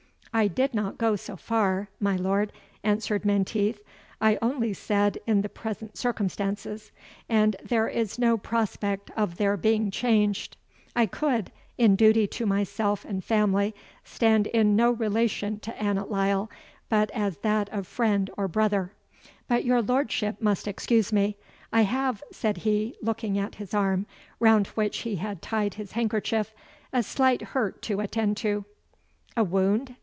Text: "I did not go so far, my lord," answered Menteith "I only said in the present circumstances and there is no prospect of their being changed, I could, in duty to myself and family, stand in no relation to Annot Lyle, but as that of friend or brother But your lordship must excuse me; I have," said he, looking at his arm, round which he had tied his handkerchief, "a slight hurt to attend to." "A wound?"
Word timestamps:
"I 0.33 0.47
did 0.47 0.73
not 0.73 0.97
go 0.97 1.17
so 1.17 1.35
far, 1.35 1.89
my 1.99 2.15
lord," 2.15 2.53
answered 2.85 3.25
Menteith 3.25 3.81
"I 4.21 4.37
only 4.41 4.71
said 4.71 5.17
in 5.27 5.41
the 5.41 5.49
present 5.49 5.97
circumstances 5.97 6.93
and 7.27 7.57
there 7.61 7.89
is 7.89 8.17
no 8.17 8.37
prospect 8.37 9.11
of 9.17 9.35
their 9.35 9.57
being 9.57 9.91
changed, 9.91 10.55
I 10.95 11.05
could, 11.05 11.51
in 11.77 11.97
duty 11.97 12.27
to 12.27 12.45
myself 12.45 13.03
and 13.03 13.21
family, 13.21 13.75
stand 14.05 14.47
in 14.47 14.73
no 14.73 14.91
relation 14.91 15.59
to 15.59 15.75
Annot 15.77 16.09
Lyle, 16.09 16.49
but 16.87 17.11
as 17.11 17.39
that 17.39 17.67
of 17.67 17.85
friend 17.85 18.29
or 18.37 18.47
brother 18.47 18.93
But 19.49 19.65
your 19.65 19.81
lordship 19.81 20.41
must 20.41 20.65
excuse 20.65 21.11
me; 21.11 21.35
I 21.73 21.81
have," 21.81 22.23
said 22.31 22.55
he, 22.59 22.95
looking 23.01 23.37
at 23.37 23.55
his 23.55 23.73
arm, 23.73 24.05
round 24.39 24.67
which 24.67 24.99
he 24.99 25.17
had 25.17 25.41
tied 25.41 25.73
his 25.73 25.91
handkerchief, 25.91 26.53
"a 26.93 27.03
slight 27.03 27.41
hurt 27.41 27.81
to 27.81 27.99
attend 27.99 28.37
to." 28.37 28.63
"A 29.35 29.43
wound?" 29.43 29.97